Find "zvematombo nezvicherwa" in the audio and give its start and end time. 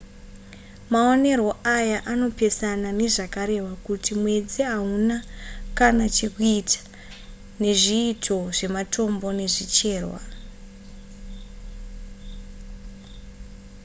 8.57-10.21